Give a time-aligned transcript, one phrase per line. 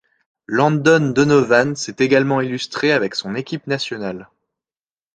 [0.47, 4.29] Landon Donovan s'est également illustré avec son équipe nationale.